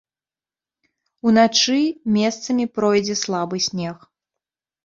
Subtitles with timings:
[1.31, 1.77] Уначы
[2.15, 3.97] месцамі пройдзе слабы снег.